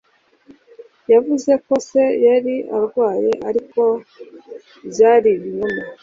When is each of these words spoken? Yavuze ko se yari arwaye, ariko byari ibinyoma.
Yavuze 1.11 1.51
ko 1.65 1.73
se 1.87 2.03
yari 2.27 2.55
arwaye, 2.75 3.31
ariko 3.49 3.81
byari 4.89 5.29
ibinyoma. 5.37 5.83